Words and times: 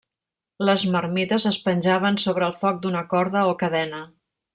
Les 0.69 0.85
marmites 0.95 1.45
es 1.49 1.59
penjaven 1.67 2.17
sobre 2.23 2.47
el 2.53 2.59
foc 2.63 2.81
d'una 2.87 3.05
corda 3.13 3.45
o 3.51 3.57
cadena. 3.61 4.01